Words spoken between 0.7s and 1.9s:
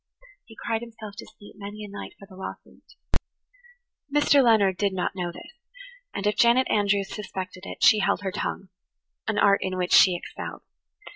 himself to sleep many a